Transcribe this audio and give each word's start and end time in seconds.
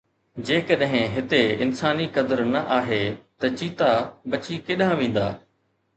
جيڪڏهن 0.45 1.03
هتي 1.17 1.41
انساني 1.65 2.07
قدر 2.17 2.43
نه 2.55 2.63
آهي 2.79 3.01
ته 3.45 3.53
چيتا 3.61 3.91
بچي 4.35 4.61
ڪيڏانهن 4.71 5.03
ويندا؟ 5.03 5.29